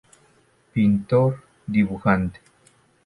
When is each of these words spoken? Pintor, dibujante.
Pintor, 0.73 1.43
dibujante. 1.67 2.39